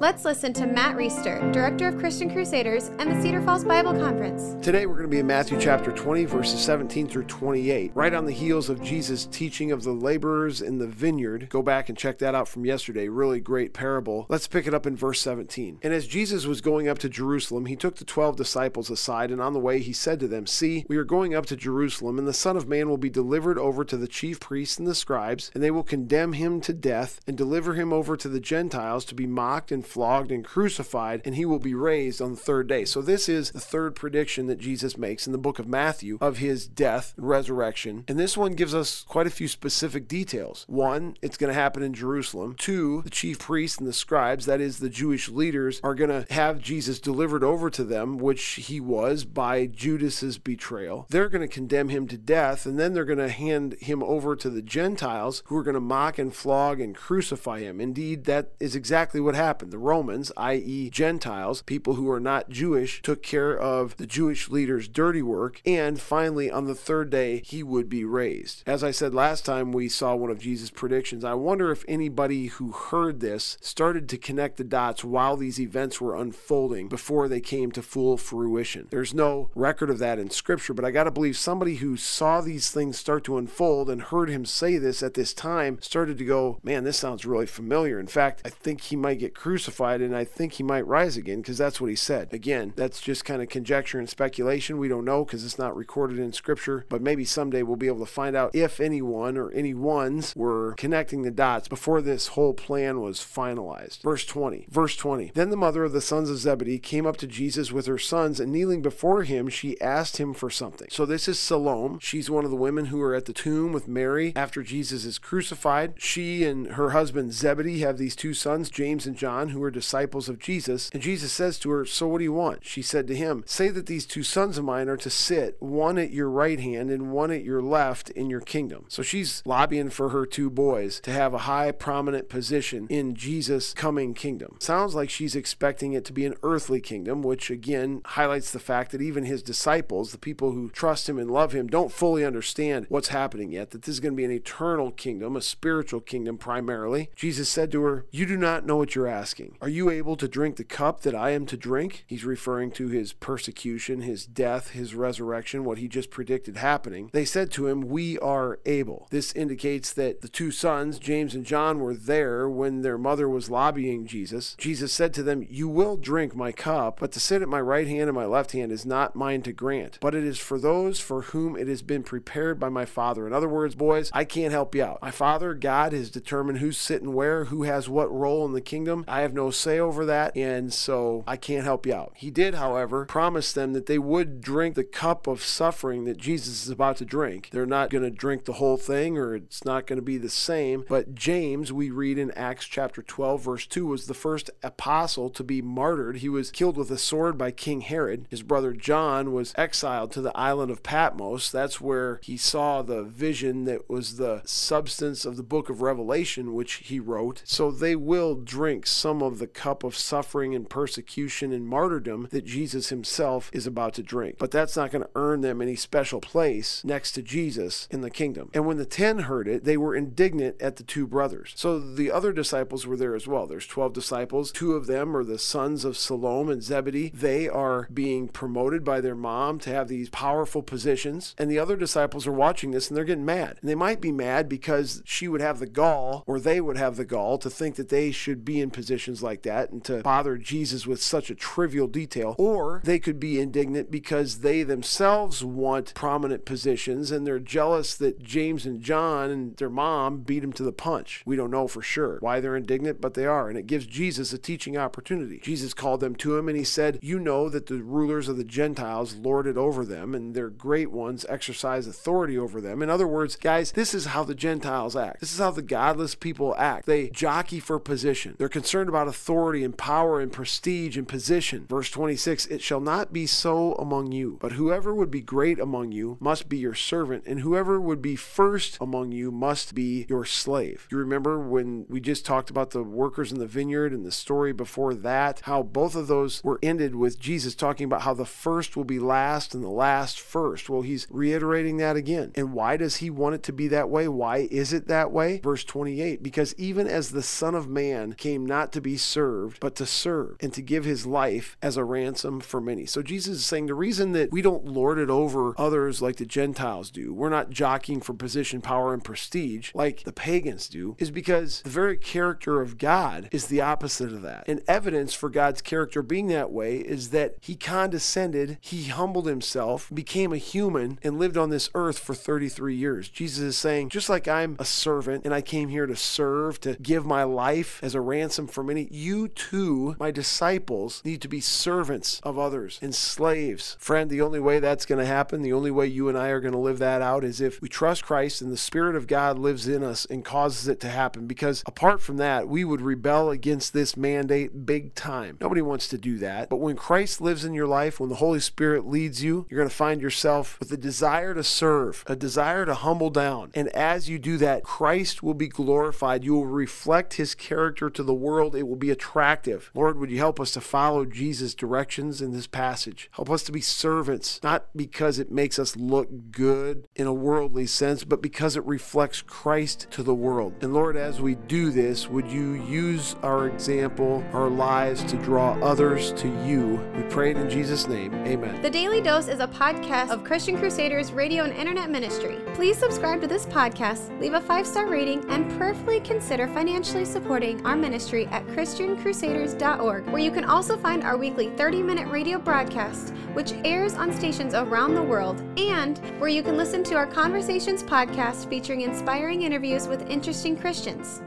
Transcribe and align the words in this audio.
Let's 0.00 0.24
listen 0.24 0.52
to 0.52 0.64
Matt 0.64 0.96
Reisetter, 0.96 1.52
Director 1.52 1.88
of 1.88 1.98
Christian 1.98 2.30
Crusaders 2.30 2.92
and 3.00 3.10
the 3.10 3.20
Cedar 3.20 3.42
Falls 3.42 3.64
Bible 3.64 3.94
Conference. 3.94 4.54
Today 4.64 4.86
we're 4.86 4.94
going 4.94 5.06
to 5.06 5.10
be 5.10 5.18
in 5.18 5.26
Matthew 5.26 5.58
chapter 5.60 5.90
20, 5.90 6.24
verses 6.24 6.60
17 6.60 7.08
through 7.08 7.24
28, 7.24 7.90
right 7.96 8.14
on 8.14 8.24
the 8.24 8.30
heels 8.30 8.68
of 8.68 8.80
Jesus' 8.80 9.26
teaching 9.26 9.72
of 9.72 9.82
the 9.82 9.90
laborers 9.90 10.62
in 10.62 10.78
the 10.78 10.86
vineyard. 10.86 11.48
Go 11.50 11.62
back 11.62 11.88
and 11.88 11.98
check 11.98 12.18
that 12.18 12.32
out 12.32 12.46
from 12.46 12.64
yesterday. 12.64 13.08
Really 13.08 13.40
great 13.40 13.72
parable. 13.72 14.26
Let's 14.28 14.46
pick 14.46 14.68
it 14.68 14.74
up 14.74 14.86
in 14.86 14.94
verse 14.94 15.20
17. 15.20 15.80
And 15.82 15.92
as 15.92 16.06
Jesus 16.06 16.46
was 16.46 16.60
going 16.60 16.88
up 16.88 17.00
to 17.00 17.08
Jerusalem, 17.08 17.66
he 17.66 17.74
took 17.74 17.96
the 17.96 18.04
twelve 18.04 18.36
disciples 18.36 18.90
aside, 18.90 19.32
and 19.32 19.40
on 19.40 19.52
the 19.52 19.58
way 19.58 19.80
he 19.80 19.92
said 19.92 20.20
to 20.20 20.28
them, 20.28 20.46
See, 20.46 20.86
we 20.88 20.96
are 20.96 21.02
going 21.02 21.34
up 21.34 21.46
to 21.46 21.56
Jerusalem, 21.56 22.20
and 22.20 22.28
the 22.28 22.32
Son 22.32 22.56
of 22.56 22.68
Man 22.68 22.88
will 22.88 22.98
be 22.98 23.10
delivered 23.10 23.58
over 23.58 23.84
to 23.86 23.96
the 23.96 24.06
chief 24.06 24.38
priests 24.38 24.78
and 24.78 24.86
the 24.86 24.94
scribes, 24.94 25.50
and 25.54 25.62
they 25.62 25.72
will 25.72 25.82
condemn 25.82 26.34
him 26.34 26.60
to 26.60 26.72
death, 26.72 27.20
and 27.26 27.36
deliver 27.36 27.74
him 27.74 27.92
over 27.92 28.16
to 28.16 28.28
the 28.28 28.38
Gentiles 28.38 29.04
to 29.06 29.16
be 29.16 29.26
mocked 29.26 29.72
and 29.72 29.87
flogged 29.88 30.30
and 30.30 30.44
crucified, 30.44 31.22
and 31.24 31.34
he 31.34 31.44
will 31.44 31.58
be 31.58 31.74
raised 31.74 32.20
on 32.20 32.32
the 32.32 32.40
third 32.40 32.68
day. 32.68 32.84
So, 32.84 33.02
this 33.02 33.28
is 33.28 33.50
the 33.50 33.60
third 33.60 33.94
prediction 33.94 34.46
that 34.46 34.58
Jesus 34.58 34.96
makes 34.96 35.26
in 35.26 35.32
the 35.32 35.38
book 35.38 35.58
of 35.58 35.66
Matthew 35.66 36.18
of 36.20 36.38
his 36.38 36.66
death 36.66 37.14
and 37.16 37.28
resurrection. 37.28 38.04
And 38.08 38.18
this 38.18 38.36
one 38.36 38.52
gives 38.52 38.74
us 38.74 39.04
quite 39.08 39.26
a 39.26 39.30
few 39.30 39.48
specific 39.48 40.08
details. 40.08 40.64
One, 40.68 41.16
it's 41.22 41.36
going 41.36 41.48
to 41.48 41.60
happen 41.60 41.82
in 41.82 41.94
Jerusalem. 41.94 42.54
Two, 42.58 43.02
the 43.02 43.10
chief 43.10 43.38
priests 43.38 43.78
and 43.78 43.86
the 43.86 43.92
scribes, 43.92 44.46
that 44.46 44.60
is, 44.60 44.78
the 44.78 44.88
Jewish 44.88 45.28
leaders, 45.28 45.80
are 45.82 45.94
going 45.94 46.10
to 46.10 46.32
have 46.32 46.60
Jesus 46.60 47.00
delivered 47.00 47.44
over 47.44 47.70
to 47.70 47.84
them, 47.84 48.18
which 48.18 48.42
he 48.42 48.80
was 48.80 49.24
by 49.24 49.66
Judas's 49.66 50.38
betrayal. 50.38 51.06
They're 51.08 51.28
going 51.28 51.46
to 51.46 51.52
condemn 51.52 51.88
him 51.88 52.06
to 52.08 52.18
death, 52.18 52.66
and 52.66 52.78
then 52.78 52.92
they're 52.92 53.04
going 53.04 53.18
to 53.18 53.28
hand 53.28 53.74
him 53.80 54.02
over 54.02 54.36
to 54.36 54.50
the 54.50 54.62
Gentiles 54.62 55.42
who 55.46 55.56
are 55.56 55.62
going 55.62 55.74
to 55.74 55.80
mock 55.80 56.18
and 56.18 56.34
flog 56.34 56.80
and 56.80 56.94
crucify 56.94 57.60
him. 57.60 57.80
Indeed, 57.80 58.24
that 58.24 58.52
is 58.60 58.76
exactly 58.76 59.20
what 59.20 59.34
happened. 59.34 59.72
The 59.72 59.77
the 59.78 59.84
Romans, 59.84 60.32
i.e., 60.36 60.90
Gentiles, 60.90 61.62
people 61.62 61.94
who 61.94 62.10
are 62.10 62.18
not 62.18 62.50
Jewish, 62.50 63.00
took 63.00 63.22
care 63.22 63.56
of 63.56 63.96
the 63.96 64.08
Jewish 64.08 64.50
leaders' 64.50 64.88
dirty 64.88 65.22
work, 65.22 65.62
and 65.64 66.00
finally, 66.00 66.50
on 66.50 66.66
the 66.66 66.74
third 66.74 67.10
day, 67.10 67.42
he 67.44 67.62
would 67.62 67.88
be 67.88 68.04
raised. 68.04 68.64
As 68.66 68.82
I 68.82 68.90
said 68.90 69.14
last 69.14 69.44
time, 69.44 69.70
we 69.70 69.88
saw 69.88 70.16
one 70.16 70.32
of 70.32 70.40
Jesus' 70.40 70.70
predictions. 70.70 71.22
I 71.22 71.34
wonder 71.34 71.70
if 71.70 71.84
anybody 71.86 72.46
who 72.46 72.72
heard 72.72 73.20
this 73.20 73.56
started 73.60 74.08
to 74.08 74.18
connect 74.18 74.56
the 74.56 74.64
dots 74.64 75.04
while 75.04 75.36
these 75.36 75.60
events 75.60 76.00
were 76.00 76.16
unfolding 76.16 76.88
before 76.88 77.28
they 77.28 77.40
came 77.40 77.70
to 77.70 77.82
full 77.82 78.16
fruition. 78.16 78.88
There's 78.90 79.14
no 79.14 79.50
record 79.54 79.90
of 79.90 80.00
that 80.00 80.18
in 80.18 80.30
Scripture, 80.30 80.74
but 80.74 80.84
I 80.84 80.90
got 80.90 81.04
to 81.04 81.12
believe 81.12 81.36
somebody 81.36 81.76
who 81.76 81.96
saw 81.96 82.40
these 82.40 82.68
things 82.72 82.98
start 82.98 83.22
to 83.24 83.38
unfold 83.38 83.88
and 83.88 84.02
heard 84.02 84.28
him 84.28 84.44
say 84.44 84.76
this 84.76 85.04
at 85.04 85.14
this 85.14 85.32
time 85.32 85.78
started 85.80 86.18
to 86.18 86.24
go, 86.24 86.58
man, 86.64 86.82
this 86.82 86.96
sounds 86.96 87.24
really 87.24 87.46
familiar. 87.46 88.00
In 88.00 88.08
fact, 88.08 88.42
I 88.44 88.50
think 88.50 88.80
he 88.80 88.96
might 88.96 89.20
get 89.20 89.36
crucified 89.36 89.67
crucified, 89.68 90.00
and 90.00 90.16
I 90.16 90.24
think 90.24 90.54
he 90.54 90.62
might 90.62 90.86
rise 90.86 91.16
again 91.16 91.40
because 91.40 91.58
that's 91.58 91.80
what 91.80 91.90
he 91.90 91.96
said. 91.96 92.32
Again, 92.32 92.72
that's 92.76 93.00
just 93.00 93.24
kind 93.24 93.42
of 93.42 93.48
conjecture 93.48 93.98
and 93.98 94.08
speculation. 94.08 94.78
We 94.78 94.88
don't 94.88 95.04
know 95.04 95.24
because 95.24 95.44
it's 95.44 95.58
not 95.58 95.76
recorded 95.76 96.18
in 96.18 96.32
Scripture, 96.32 96.86
but 96.88 97.02
maybe 97.02 97.24
someday 97.24 97.62
we'll 97.62 97.76
be 97.76 97.86
able 97.86 98.00
to 98.00 98.06
find 98.06 98.34
out 98.34 98.54
if 98.54 98.80
anyone 98.80 99.36
or 99.36 99.50
any 99.52 99.74
ones 99.74 100.34
were 100.34 100.74
connecting 100.74 101.22
the 101.22 101.30
dots 101.30 101.68
before 101.68 102.00
this 102.00 102.28
whole 102.28 102.54
plan 102.54 103.00
was 103.00 103.18
finalized. 103.18 104.02
Verse 104.02 104.24
20. 104.24 104.66
Verse 104.70 104.96
20. 104.96 105.32
Then 105.34 105.50
the 105.50 105.56
mother 105.56 105.84
of 105.84 105.92
the 105.92 106.00
sons 106.00 106.30
of 106.30 106.38
Zebedee 106.38 106.78
came 106.78 107.06
up 107.06 107.16
to 107.18 107.26
Jesus 107.26 107.72
with 107.72 107.86
her 107.86 107.98
sons, 107.98 108.40
and 108.40 108.52
kneeling 108.52 108.82
before 108.82 109.22
him, 109.22 109.48
she 109.48 109.80
asked 109.80 110.16
him 110.16 110.32
for 110.34 110.50
something. 110.50 110.88
So 110.90 111.04
this 111.04 111.28
is 111.28 111.38
Salome. 111.38 111.98
She's 112.00 112.30
one 112.30 112.44
of 112.44 112.50
the 112.50 112.56
women 112.56 112.86
who 112.86 113.00
are 113.02 113.14
at 113.14 113.26
the 113.26 113.32
tomb 113.32 113.72
with 113.72 113.88
Mary 113.88 114.32
after 114.34 114.62
Jesus 114.62 115.04
is 115.04 115.18
crucified. 115.18 115.94
She 115.98 116.44
and 116.44 116.72
her 116.72 116.90
husband 116.90 117.32
Zebedee 117.32 117.80
have 117.80 117.98
these 117.98 118.16
two 118.16 118.34
sons, 118.34 118.70
James 118.70 119.06
and 119.06 119.16
John, 119.16 119.48
who 119.50 119.57
who 119.58 119.62
were 119.62 119.70
disciples 119.72 120.28
of 120.28 120.38
Jesus. 120.38 120.88
And 120.92 121.02
Jesus 121.02 121.32
says 121.32 121.58
to 121.58 121.70
her, 121.70 121.84
So 121.84 122.06
what 122.06 122.18
do 122.18 122.24
you 122.24 122.32
want? 122.32 122.64
She 122.64 122.80
said 122.80 123.08
to 123.08 123.16
him, 123.16 123.42
Say 123.44 123.68
that 123.70 123.86
these 123.86 124.06
two 124.06 124.22
sons 124.22 124.56
of 124.56 124.64
mine 124.64 124.88
are 124.88 124.96
to 124.96 125.10
sit, 125.10 125.56
one 125.58 125.98
at 125.98 126.12
your 126.12 126.30
right 126.30 126.60
hand 126.60 126.90
and 126.90 127.10
one 127.10 127.32
at 127.32 127.42
your 127.42 127.60
left 127.60 128.10
in 128.10 128.30
your 128.30 128.40
kingdom. 128.40 128.84
So 128.88 129.02
she's 129.02 129.42
lobbying 129.44 129.90
for 129.90 130.10
her 130.10 130.26
two 130.26 130.48
boys 130.48 131.00
to 131.00 131.10
have 131.10 131.34
a 131.34 131.38
high, 131.38 131.72
prominent 131.72 132.28
position 132.28 132.86
in 132.88 133.14
Jesus' 133.14 133.74
coming 133.74 134.14
kingdom. 134.14 134.56
Sounds 134.60 134.94
like 134.94 135.10
she's 135.10 135.34
expecting 135.34 135.92
it 135.92 136.04
to 136.04 136.12
be 136.12 136.24
an 136.24 136.36
earthly 136.44 136.80
kingdom, 136.80 137.22
which 137.22 137.50
again 137.50 138.00
highlights 138.04 138.52
the 138.52 138.60
fact 138.60 138.92
that 138.92 139.02
even 139.02 139.24
his 139.24 139.42
disciples, 139.42 140.12
the 140.12 140.18
people 140.18 140.52
who 140.52 140.70
trust 140.70 141.08
him 141.08 141.18
and 141.18 141.30
love 141.30 141.52
him, 141.52 141.66
don't 141.66 141.90
fully 141.90 142.24
understand 142.24 142.86
what's 142.88 143.08
happening 143.08 143.50
yet, 143.50 143.70
that 143.70 143.82
this 143.82 143.94
is 143.94 144.00
going 144.00 144.14
to 144.14 144.16
be 144.16 144.24
an 144.24 144.30
eternal 144.30 144.92
kingdom, 144.92 145.34
a 145.34 145.42
spiritual 145.42 146.00
kingdom 146.00 146.38
primarily. 146.38 147.10
Jesus 147.16 147.48
said 147.48 147.72
to 147.72 147.82
her, 147.82 148.06
You 148.12 148.24
do 148.24 148.36
not 148.36 148.64
know 148.64 148.76
what 148.76 148.94
you're 148.94 149.08
asking. 149.08 149.47
Are 149.60 149.68
you 149.68 149.90
able 149.90 150.16
to 150.16 150.28
drink 150.28 150.56
the 150.56 150.64
cup 150.64 151.00
that 151.00 151.14
I 151.14 151.30
am 151.30 151.46
to 151.46 151.56
drink? 151.56 152.04
He's 152.06 152.24
referring 152.24 152.70
to 152.72 152.88
his 152.88 153.12
persecution, 153.12 154.02
his 154.02 154.26
death, 154.26 154.70
his 154.70 154.94
resurrection, 154.94 155.64
what 155.64 155.78
he 155.78 155.88
just 155.88 156.10
predicted 156.10 156.56
happening. 156.56 157.10
They 157.12 157.24
said 157.24 157.50
to 157.52 157.66
him, 157.66 157.82
We 157.82 158.18
are 158.18 158.58
able. 158.66 159.06
This 159.10 159.32
indicates 159.32 159.92
that 159.94 160.20
the 160.20 160.28
two 160.28 160.50
sons, 160.50 160.98
James 160.98 161.34
and 161.34 161.44
John, 161.44 161.80
were 161.80 161.94
there 161.94 162.48
when 162.48 162.82
their 162.82 162.98
mother 162.98 163.28
was 163.28 163.50
lobbying 163.50 164.06
Jesus. 164.06 164.54
Jesus 164.58 164.92
said 164.92 165.14
to 165.14 165.22
them, 165.22 165.46
You 165.48 165.68
will 165.68 165.96
drink 165.96 166.34
my 166.34 166.52
cup, 166.52 167.00
but 167.00 167.12
to 167.12 167.20
sit 167.20 167.42
at 167.42 167.48
my 167.48 167.60
right 167.60 167.86
hand 167.86 168.08
and 168.08 168.14
my 168.14 168.26
left 168.26 168.52
hand 168.52 168.72
is 168.72 168.86
not 168.86 169.16
mine 169.16 169.42
to 169.42 169.52
grant, 169.52 169.98
but 170.00 170.14
it 170.14 170.24
is 170.24 170.38
for 170.38 170.58
those 170.58 171.00
for 171.00 171.22
whom 171.22 171.56
it 171.56 171.68
has 171.68 171.82
been 171.82 172.02
prepared 172.02 172.58
by 172.58 172.68
my 172.68 172.84
Father. 172.84 173.26
In 173.26 173.32
other 173.32 173.48
words, 173.48 173.74
boys, 173.74 174.10
I 174.12 174.24
can't 174.24 174.52
help 174.52 174.74
you 174.74 174.84
out. 174.84 175.02
My 175.02 175.10
Father, 175.10 175.54
God, 175.54 175.92
has 175.92 176.10
determined 176.10 176.58
who's 176.58 176.78
sitting 176.78 177.12
where, 177.12 177.46
who 177.46 177.64
has 177.64 177.88
what 177.88 178.12
role 178.12 178.44
in 178.46 178.52
the 178.52 178.60
kingdom. 178.60 179.04
I 179.08 179.22
have 179.28 179.34
no 179.34 179.50
say 179.50 179.78
over 179.78 180.06
that, 180.06 180.34
and 180.34 180.72
so 180.72 181.22
I 181.26 181.36
can't 181.36 181.64
help 181.64 181.84
you 181.84 181.94
out. 181.94 182.12
He 182.16 182.30
did, 182.30 182.54
however, 182.54 183.04
promise 183.04 183.52
them 183.52 183.74
that 183.74 183.86
they 183.86 183.98
would 183.98 184.40
drink 184.40 184.74
the 184.74 184.84
cup 184.84 185.26
of 185.26 185.42
suffering 185.42 186.04
that 186.04 186.16
Jesus 186.16 186.64
is 186.64 186.70
about 186.70 186.96
to 186.96 187.04
drink. 187.04 187.50
They're 187.52 187.66
not 187.66 187.90
going 187.90 188.04
to 188.04 188.10
drink 188.10 188.44
the 188.44 188.54
whole 188.54 188.78
thing, 188.78 189.18
or 189.18 189.36
it's 189.36 189.64
not 189.64 189.86
going 189.86 189.98
to 189.98 190.02
be 190.02 190.16
the 190.16 190.30
same. 190.30 190.84
But 190.88 191.14
James, 191.14 191.72
we 191.72 191.90
read 191.90 192.18
in 192.18 192.30
Acts 192.30 192.64
chapter 192.64 193.02
12, 193.02 193.42
verse 193.42 193.66
2, 193.66 193.86
was 193.86 194.06
the 194.06 194.14
first 194.14 194.50
apostle 194.62 195.28
to 195.30 195.44
be 195.44 195.60
martyred. 195.60 196.16
He 196.16 196.28
was 196.28 196.50
killed 196.50 196.78
with 196.78 196.90
a 196.90 196.98
sword 196.98 197.36
by 197.36 197.50
King 197.50 197.82
Herod. 197.82 198.26
His 198.30 198.42
brother 198.42 198.72
John 198.72 199.32
was 199.32 199.52
exiled 199.56 200.10
to 200.12 200.22
the 200.22 200.36
island 200.36 200.70
of 200.70 200.82
Patmos. 200.82 201.50
That's 201.50 201.82
where 201.82 202.18
he 202.22 202.38
saw 202.38 202.80
the 202.80 203.02
vision 203.02 203.66
that 203.66 203.90
was 203.90 204.16
the 204.16 204.40
substance 204.46 205.26
of 205.26 205.36
the 205.36 205.42
book 205.42 205.68
of 205.68 205.82
Revelation, 205.82 206.54
which 206.54 206.74
he 206.74 206.98
wrote. 206.98 207.42
So 207.44 207.70
they 207.70 207.94
will 207.94 208.34
drink 208.34 208.86
some 208.86 209.17
of 209.22 209.38
of 209.38 209.38
the 209.38 209.46
cup 209.46 209.84
of 209.84 209.96
suffering 209.96 210.54
and 210.54 210.68
persecution 210.68 211.52
and 211.52 211.66
martyrdom 211.66 212.26
that 212.30 212.44
Jesus 212.44 212.88
himself 212.88 213.50
is 213.52 213.66
about 213.66 213.94
to 213.94 214.02
drink. 214.02 214.36
But 214.38 214.50
that's 214.50 214.76
not 214.76 214.90
going 214.90 215.04
to 215.04 215.10
earn 215.14 215.42
them 215.42 215.62
any 215.62 215.76
special 215.76 216.20
place 216.20 216.82
next 216.84 217.12
to 217.12 217.22
Jesus 217.22 217.86
in 217.90 218.00
the 218.00 218.10
kingdom. 218.10 218.50
And 218.52 218.66
when 218.66 218.78
the 218.78 218.84
ten 218.84 219.20
heard 219.20 219.46
it, 219.46 219.64
they 219.64 219.76
were 219.76 219.94
indignant 219.94 220.60
at 220.60 220.76
the 220.76 220.82
two 220.82 221.06
brothers. 221.06 221.52
So 221.54 221.78
the 221.78 222.10
other 222.10 222.32
disciples 222.32 222.86
were 222.86 222.96
there 222.96 223.14
as 223.14 223.28
well. 223.28 223.46
There's 223.46 223.66
12 223.66 223.92
disciples. 223.92 224.50
Two 224.50 224.72
of 224.72 224.86
them 224.86 225.16
are 225.16 225.24
the 225.24 225.38
sons 225.38 225.84
of 225.84 225.96
Salome 225.96 226.52
and 226.52 226.62
Zebedee. 226.62 227.12
They 227.14 227.48
are 227.48 227.86
being 227.92 228.28
promoted 228.28 228.82
by 228.82 229.00
their 229.00 229.14
mom 229.14 229.58
to 229.60 229.70
have 229.70 229.88
these 229.88 230.08
powerful 230.08 230.62
positions. 230.62 231.34
And 231.38 231.50
the 231.50 231.58
other 231.58 231.76
disciples 231.76 232.26
are 232.26 232.32
watching 232.32 232.70
this 232.70 232.88
and 232.88 232.96
they're 232.96 233.04
getting 233.04 233.24
mad. 233.24 233.58
And 233.60 233.68
they 233.68 233.74
might 233.74 234.00
be 234.00 234.12
mad 234.12 234.48
because 234.48 235.02
she 235.04 235.28
would 235.28 235.40
have 235.40 235.58
the 235.58 235.66
gall 235.66 236.24
or 236.26 236.40
they 236.40 236.60
would 236.60 236.78
have 236.78 236.96
the 236.96 237.04
gall 237.04 237.38
to 237.38 237.50
think 237.50 237.76
that 237.76 237.90
they 237.90 238.10
should 238.10 238.44
be 238.44 238.60
in 238.60 238.70
positions 239.08 239.22
like 239.22 239.42
that 239.42 239.70
and 239.70 239.84
to 239.84 240.02
bother 240.02 240.36
Jesus 240.36 240.86
with 240.86 241.02
such 241.02 241.30
a 241.30 241.34
trivial 241.34 241.86
detail. 241.86 242.34
Or 242.38 242.82
they 242.84 242.98
could 242.98 243.18
be 243.18 243.40
indignant 243.40 243.90
because 243.90 244.40
they 244.40 244.62
themselves 244.62 245.42
want 245.42 245.94
prominent 245.94 246.44
positions 246.44 247.10
and 247.10 247.26
they're 247.26 247.38
jealous 247.38 247.94
that 247.96 248.22
James 248.22 248.66
and 248.66 248.82
John 248.82 249.30
and 249.30 249.56
their 249.56 249.70
mom 249.70 250.20
beat 250.20 250.40
them 250.40 250.52
to 250.54 250.62
the 250.62 250.72
punch. 250.72 251.22
We 251.24 251.36
don't 251.36 251.50
know 251.50 251.68
for 251.68 251.82
sure 251.82 252.18
why 252.20 252.40
they're 252.40 252.56
indignant, 252.56 253.00
but 253.00 253.14
they 253.14 253.24
are. 253.24 253.48
And 253.48 253.58
it 253.58 253.66
gives 253.66 253.86
Jesus 253.86 254.32
a 254.32 254.38
teaching 254.38 254.76
opportunity. 254.76 255.40
Jesus 255.42 255.74
called 255.74 256.00
them 256.00 256.14
to 256.16 256.36
him 256.36 256.48
and 256.48 256.56
he 256.56 256.64
said, 256.64 256.98
You 257.00 257.18
know 257.18 257.48
that 257.48 257.66
the 257.66 257.82
rulers 257.82 258.28
of 258.28 258.36
the 258.36 258.44
Gentiles 258.44 259.16
lord 259.16 259.46
it 259.46 259.56
over 259.56 259.84
them 259.84 260.14
and 260.14 260.34
their 260.34 260.50
great 260.50 260.90
ones 260.90 261.24
exercise 261.28 261.86
authority 261.86 262.36
over 262.36 262.60
them. 262.60 262.82
In 262.82 262.90
other 262.90 263.08
words, 263.08 263.36
guys, 263.36 263.72
this 263.72 263.94
is 263.94 264.06
how 264.06 264.24
the 264.24 264.34
Gentiles 264.34 264.96
act. 264.96 265.20
This 265.20 265.32
is 265.32 265.38
how 265.38 265.50
the 265.50 265.62
godless 265.62 266.14
people 266.14 266.54
act. 266.58 266.86
They 266.86 267.08
jockey 267.10 267.60
for 267.60 267.78
position. 267.78 268.34
They're 268.38 268.48
concerned 268.48 268.88
about 268.88 268.97
about 268.98 269.06
authority 269.08 269.62
and 269.62 269.78
power 269.78 270.20
and 270.20 270.32
prestige 270.32 270.96
and 270.96 271.06
position. 271.06 271.64
Verse 271.68 271.88
26 271.88 272.46
It 272.46 272.60
shall 272.60 272.80
not 272.80 273.12
be 273.12 273.26
so 273.26 273.74
among 273.74 274.10
you, 274.10 274.38
but 274.40 274.52
whoever 274.52 274.92
would 274.92 275.10
be 275.10 275.20
great 275.20 275.60
among 275.60 275.92
you 275.92 276.16
must 276.18 276.48
be 276.48 276.58
your 276.58 276.74
servant, 276.74 277.22
and 277.24 277.40
whoever 277.40 277.80
would 277.80 278.02
be 278.02 278.16
first 278.16 278.76
among 278.80 279.12
you 279.12 279.30
must 279.30 279.72
be 279.72 280.04
your 280.08 280.24
slave. 280.24 280.88
You 280.90 280.98
remember 280.98 281.38
when 281.38 281.86
we 281.88 282.00
just 282.00 282.26
talked 282.26 282.50
about 282.50 282.70
the 282.70 282.82
workers 282.82 283.30
in 283.30 283.38
the 283.38 283.46
vineyard 283.46 283.92
and 283.92 284.04
the 284.04 284.10
story 284.10 284.52
before 284.52 284.94
that, 284.94 285.42
how 285.44 285.62
both 285.62 285.94
of 285.94 286.08
those 286.08 286.42
were 286.42 286.58
ended 286.60 286.96
with 286.96 287.20
Jesus 287.20 287.54
talking 287.54 287.84
about 287.84 288.02
how 288.02 288.14
the 288.14 288.24
first 288.24 288.76
will 288.76 288.84
be 288.84 288.98
last 288.98 289.54
and 289.54 289.62
the 289.62 289.68
last 289.68 290.20
first. 290.20 290.68
Well, 290.68 290.82
he's 290.82 291.06
reiterating 291.08 291.76
that 291.76 291.94
again. 291.94 292.32
And 292.34 292.52
why 292.52 292.76
does 292.76 292.96
he 292.96 293.10
want 293.10 293.36
it 293.36 293.44
to 293.44 293.52
be 293.52 293.68
that 293.68 293.90
way? 293.90 294.08
Why 294.08 294.48
is 294.50 294.72
it 294.72 294.88
that 294.88 295.12
way? 295.12 295.38
Verse 295.38 295.62
28 295.62 296.20
Because 296.20 296.52
even 296.58 296.88
as 296.88 297.10
the 297.10 297.22
Son 297.22 297.54
of 297.54 297.68
Man 297.68 298.14
came 298.14 298.44
not 298.44 298.72
to 298.72 298.80
be 298.80 298.87
served, 298.96 299.60
but 299.60 299.74
to 299.76 299.86
serve 299.86 300.36
and 300.40 300.52
to 300.52 300.62
give 300.62 300.84
his 300.84 301.06
life 301.06 301.56
as 301.62 301.76
a 301.76 301.84
ransom 301.84 302.40
for 302.40 302.60
many. 302.60 302.86
So 302.86 303.02
Jesus 303.02 303.38
is 303.38 303.46
saying 303.46 303.66
the 303.66 303.74
reason 303.74 304.12
that 304.12 304.32
we 304.32 304.42
don't 304.42 304.64
lord 304.64 304.98
it 304.98 305.10
over 305.10 305.54
others 305.58 306.00
like 306.02 306.16
the 306.16 306.26
Gentiles 306.26 306.90
do, 306.90 307.12
we're 307.12 307.28
not 307.28 307.50
jockeying 307.50 308.00
for 308.00 308.14
position, 308.14 308.60
power, 308.60 308.94
and 308.94 309.04
prestige 309.04 309.70
like 309.74 310.04
the 310.04 310.12
pagans 310.12 310.68
do, 310.68 310.96
is 310.98 311.10
because 311.10 311.62
the 311.62 311.70
very 311.70 311.96
character 311.96 312.60
of 312.60 312.78
God 312.78 313.28
is 313.32 313.46
the 313.46 313.60
opposite 313.60 314.12
of 314.12 314.22
that. 314.22 314.44
And 314.46 314.62
evidence 314.68 315.14
for 315.14 315.28
God's 315.28 315.62
character 315.62 316.02
being 316.02 316.28
that 316.28 316.50
way 316.50 316.78
is 316.78 317.10
that 317.10 317.36
he 317.40 317.54
condescended, 317.54 318.58
he 318.60 318.84
humbled 318.84 319.26
himself, 319.26 319.90
became 319.92 320.32
a 320.32 320.38
human, 320.38 320.98
and 321.02 321.18
lived 321.18 321.36
on 321.36 321.50
this 321.50 321.70
earth 321.74 321.98
for 321.98 322.14
33 322.14 322.74
years. 322.74 323.08
Jesus 323.08 323.38
is 323.42 323.58
saying, 323.58 323.88
just 323.88 324.08
like 324.08 324.28
I'm 324.28 324.56
a 324.58 324.64
servant 324.64 325.24
and 325.24 325.34
I 325.34 325.40
came 325.40 325.68
here 325.68 325.86
to 325.86 325.96
serve, 325.96 326.60
to 326.60 326.74
give 326.76 327.04
my 327.04 327.24
life 327.24 327.80
as 327.82 327.94
a 327.94 328.00
ransom 328.00 328.46
for 328.46 328.62
many, 328.78 328.96
you 328.96 329.28
too, 329.28 329.96
my 329.98 330.10
disciples, 330.10 331.02
need 331.04 331.20
to 331.22 331.28
be 331.28 331.40
servants 331.40 332.20
of 332.22 332.38
others 332.38 332.78
and 332.80 332.94
slaves. 332.94 333.76
Friend, 333.78 334.08
the 334.08 334.20
only 334.20 334.40
way 334.40 334.60
that's 334.60 334.86
going 334.86 335.00
to 335.00 335.06
happen, 335.06 335.42
the 335.42 335.52
only 335.52 335.70
way 335.70 335.86
you 335.86 336.08
and 336.08 336.16
I 336.16 336.28
are 336.28 336.40
going 336.40 336.52
to 336.52 336.58
live 336.58 336.78
that 336.78 337.02
out 337.02 337.24
is 337.24 337.40
if 337.40 337.60
we 337.60 337.68
trust 337.68 338.04
Christ 338.04 338.40
and 338.40 338.52
the 338.52 338.56
Spirit 338.56 338.96
of 338.96 339.06
God 339.06 339.38
lives 339.38 339.66
in 339.66 339.82
us 339.82 340.04
and 340.06 340.24
causes 340.24 340.68
it 340.68 340.80
to 340.80 340.88
happen. 340.88 341.26
Because 341.26 341.62
apart 341.66 342.00
from 342.00 342.16
that, 342.18 342.48
we 342.48 342.64
would 342.64 342.80
rebel 342.80 343.30
against 343.30 343.72
this 343.72 343.96
mandate 343.96 344.66
big 344.66 344.94
time. 344.94 345.36
Nobody 345.40 345.62
wants 345.62 345.88
to 345.88 345.98
do 345.98 346.18
that. 346.18 346.48
But 346.48 346.58
when 346.58 346.76
Christ 346.76 347.20
lives 347.20 347.44
in 347.44 347.54
your 347.54 347.66
life, 347.66 347.98
when 347.98 348.10
the 348.10 348.16
Holy 348.16 348.40
Spirit 348.40 348.86
leads 348.86 349.22
you, 349.22 349.46
you're 349.48 349.58
going 349.58 349.68
to 349.68 349.74
find 349.74 350.00
yourself 350.00 350.58
with 350.60 350.70
a 350.72 350.76
desire 350.76 351.34
to 351.34 351.42
serve, 351.42 352.04
a 352.06 352.16
desire 352.16 352.64
to 352.64 352.74
humble 352.74 353.10
down. 353.10 353.50
And 353.54 353.68
as 353.68 354.08
you 354.08 354.18
do 354.18 354.36
that, 354.38 354.62
Christ 354.62 355.22
will 355.22 355.34
be 355.34 355.48
glorified. 355.48 356.24
You 356.24 356.34
will 356.34 356.46
reflect 356.46 357.14
his 357.14 357.34
character 357.34 357.90
to 357.90 358.02
the 358.02 358.14
world. 358.14 358.54
It 358.54 358.67
will 358.68 358.76
be 358.76 358.90
attractive. 358.90 359.70
Lord, 359.74 359.98
would 359.98 360.10
you 360.10 360.18
help 360.18 360.38
us 360.38 360.52
to 360.52 360.60
follow 360.60 361.04
Jesus' 361.04 361.54
directions 361.54 362.20
in 362.20 362.32
this 362.32 362.46
passage? 362.46 363.08
Help 363.12 363.30
us 363.30 363.42
to 363.44 363.52
be 363.52 363.60
servants, 363.60 364.40
not 364.42 364.66
because 364.76 365.18
it 365.18 365.30
makes 365.30 365.58
us 365.58 365.76
look 365.76 366.08
good 366.30 366.86
in 366.94 367.06
a 367.06 367.12
worldly 367.12 367.66
sense, 367.66 368.04
but 368.04 368.22
because 368.22 368.56
it 368.56 368.64
reflects 368.64 369.22
Christ 369.22 369.86
to 369.90 370.02
the 370.02 370.14
world. 370.14 370.54
And 370.60 370.74
Lord, 370.74 370.96
as 370.96 371.20
we 371.20 371.34
do 371.34 371.70
this, 371.70 372.08
would 372.08 372.28
you 372.28 372.54
use 372.64 373.16
our 373.22 373.48
example, 373.48 374.24
our 374.32 374.48
lives 374.48 375.02
to 375.04 375.16
draw 375.16 375.58
others 375.62 376.12
to 376.12 376.28
you? 376.46 376.80
We 376.94 377.02
pray 377.04 377.30
it 377.30 377.36
in 377.36 377.48
Jesus' 377.48 377.88
name. 377.88 378.14
Amen. 378.26 378.60
The 378.62 378.70
Daily 378.70 379.00
Dose 379.00 379.28
is 379.28 379.40
a 379.40 379.46
podcast 379.46 380.10
of 380.10 380.24
Christian 380.24 380.58
Crusaders 380.58 381.12
radio 381.12 381.44
and 381.44 381.52
internet 381.52 381.90
ministry. 381.90 382.38
Please 382.54 382.76
subscribe 382.76 383.20
to 383.20 383.26
this 383.26 383.46
podcast, 383.46 384.18
leave 384.20 384.34
a 384.34 384.40
five 384.40 384.66
star 384.66 384.88
rating, 384.88 385.28
and 385.30 385.50
prayerfully 385.56 386.00
consider 386.00 386.46
financially 386.48 387.04
supporting 387.04 387.64
our 387.64 387.76
ministry 387.76 388.26
at 388.26 388.46
ChristianCrusaders.org, 388.58 390.06
where 390.06 390.20
you 390.20 390.32
can 390.32 390.44
also 390.44 390.76
find 390.76 391.04
our 391.04 391.16
weekly 391.16 391.50
30 391.50 391.80
minute 391.80 392.08
radio 392.08 392.40
broadcast, 392.40 393.10
which 393.32 393.52
airs 393.64 393.94
on 393.94 394.12
stations 394.12 394.52
around 394.52 394.94
the 394.94 395.02
world, 395.02 395.40
and 395.56 395.98
where 396.18 396.28
you 396.28 396.42
can 396.42 396.56
listen 396.56 396.82
to 396.82 396.96
our 396.96 397.06
Conversations 397.06 397.84
podcast 397.84 398.48
featuring 398.48 398.80
inspiring 398.80 399.42
interviews 399.42 399.86
with 399.86 400.10
interesting 400.10 400.56
Christians. 400.56 401.22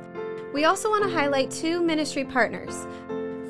We 0.54 0.66
also 0.66 0.90
want 0.90 1.06
to 1.06 1.10
highlight 1.10 1.50
two 1.50 1.82
ministry 1.82 2.26
partners. 2.26 2.86